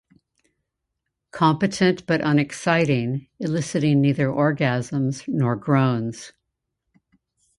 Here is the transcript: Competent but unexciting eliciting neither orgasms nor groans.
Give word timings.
Competent 1.29 2.07
but 2.07 2.21
unexciting 2.21 3.27
eliciting 3.39 4.01
neither 4.01 4.29
orgasms 4.29 5.23
nor 5.27 5.55
groans. 5.55 6.33